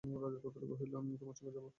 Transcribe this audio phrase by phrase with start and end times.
[0.03, 1.67] রাজার পুত্র কহিল, আমিও তোমার সঙ্গে যাইব।